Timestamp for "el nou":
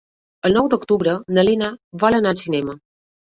0.47-0.69